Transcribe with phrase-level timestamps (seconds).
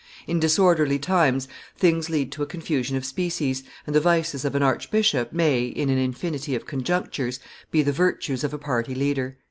[0.25, 1.47] In disorderly times,
[1.77, 5.91] things lead to a confusion of species, and the vices of an archbishop may, in
[5.91, 7.39] an infinity of conjunctures,
[7.69, 9.37] be the virtues of a party leader."